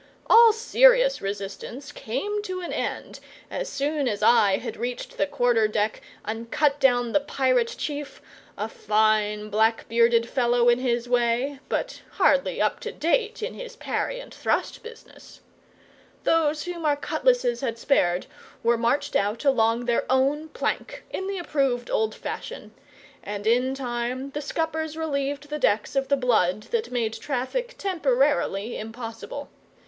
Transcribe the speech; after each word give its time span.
All 0.25 0.51
serious 0.51 1.21
resistance 1.21 1.91
came 1.91 2.41
to 2.41 2.59
an 2.61 2.73
end 2.73 3.19
as 3.51 3.69
soon 3.69 4.07
as 4.07 4.23
I 4.23 4.57
had 4.57 4.75
reached 4.75 5.15
the 5.15 5.27
quarter 5.27 5.67
deck 5.67 6.01
and 6.25 6.49
cut 6.49 6.79
down 6.79 7.11
the 7.11 7.19
pirate 7.19 7.75
chief 7.77 8.19
a 8.57 8.67
fine 8.67 9.51
black 9.51 9.87
bearded 9.87 10.27
fellow 10.27 10.69
in 10.69 10.79
his 10.79 11.07
way, 11.07 11.59
but 11.69 12.01
hardly 12.13 12.59
up 12.59 12.79
to 12.79 12.91
date 12.91 13.43
in 13.43 13.53
his 13.53 13.75
parry 13.75 14.19
and 14.19 14.33
thrust 14.33 14.81
business. 14.81 15.41
Those 16.23 16.63
whom 16.63 16.83
our 16.83 16.97
cutlasses 16.97 17.61
had 17.61 17.77
spared 17.77 18.25
were 18.63 18.79
marched 18.79 19.15
out 19.15 19.45
along 19.45 19.85
their 19.85 20.05
own 20.09 20.49
plank, 20.49 21.03
in 21.11 21.27
the 21.27 21.37
approved 21.37 21.91
old 21.91 22.15
fashion; 22.15 22.73
and 23.21 23.45
in 23.45 23.75
time 23.75 24.31
the 24.31 24.41
scuppers 24.41 24.97
relieved 24.97 25.49
the 25.49 25.59
decks 25.59 25.95
of 25.95 26.07
the 26.07 26.17
blood 26.17 26.63
that 26.71 26.89
made 26.89 27.13
traffic 27.13 27.75
temporarily 27.77 28.79
impossible. 28.79 29.47